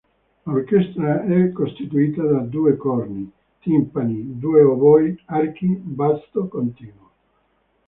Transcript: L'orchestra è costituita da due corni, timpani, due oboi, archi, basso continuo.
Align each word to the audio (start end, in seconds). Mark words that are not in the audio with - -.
L'orchestra 0.47 1.25
è 1.25 1.51
costituita 1.51 2.23
da 2.23 2.39
due 2.39 2.75
corni, 2.75 3.31
timpani, 3.59 4.39
due 4.39 4.63
oboi, 4.63 5.15
archi, 5.27 5.75
basso 5.79 6.47
continuo. 6.47 7.09